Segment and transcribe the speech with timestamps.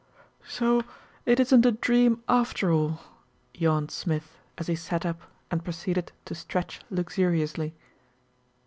[0.47, 0.81] "So
[1.27, 3.01] it isn't a dream after all,"
[3.53, 7.75] yawned Smith, as he sat up and proceeded to stretch luxuriously.